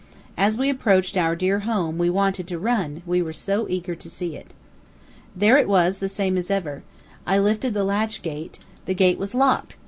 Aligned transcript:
As 0.35 0.57
we 0.57 0.67
approached 0.71 1.15
our 1.15 1.35
dear 1.35 1.59
home, 1.59 1.99
we 1.99 2.09
wanted 2.09 2.47
to 2.47 2.57
run, 2.57 3.03
we 3.05 3.21
were 3.21 3.33
so 3.33 3.67
eager 3.69 3.93
to 3.93 4.09
see 4.09 4.35
it. 4.35 4.51
There 5.35 5.57
it 5.59 5.69
was, 5.69 5.99
the 5.99 6.09
same 6.09 6.37
as 6.37 6.49
ever. 6.49 6.81
I 7.27 7.37
lifted 7.37 7.75
the 7.75 7.83
gate 7.83 7.85
latch; 8.23 8.59
the 8.87 8.95
gate 8.95 9.19
was 9.19 9.35
locked. 9.35 9.75